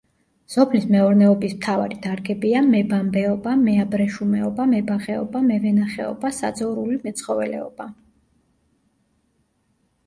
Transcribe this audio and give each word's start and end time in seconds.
სოფლის 0.51 0.85
მეურნეობის 0.93 1.51
მთავარი 1.57 1.97
დარგებია: 2.05 2.61
მებამბეობა, 2.71 3.53
მეაბრეშუმეობა, 3.67 4.67
მებაღეობა, 4.73 5.43
მევენახეობა, 5.51 6.33
საძოვრული 6.41 6.99
მეცხოველეობა. 7.07 7.91